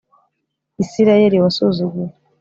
Isirayeli 0.83 1.37
wasuzuguye 1.43 2.11